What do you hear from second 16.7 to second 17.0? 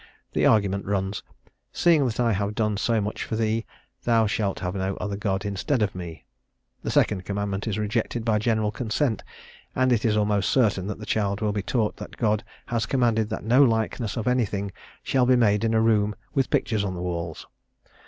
on